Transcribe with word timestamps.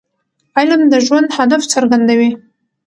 علم 0.57 0.81
د 0.91 0.93
ژوند 1.05 1.29
هدف 1.37 1.61
څرګندوي. 1.73 2.31